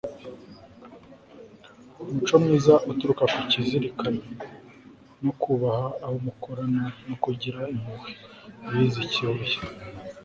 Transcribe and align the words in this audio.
umuco 2.01 2.33
mwiza 2.43 2.73
uturuka 2.91 3.23
ku 3.33 3.37
kuzirikana, 3.51 4.23
no 5.23 5.31
kubaha 5.41 5.87
abo 6.05 6.17
mukorana, 6.25 6.83
no 7.07 7.15
kugira 7.23 7.59
impuhwe.- 7.73 8.11
biz 8.69 8.95
kibuye 9.11 9.57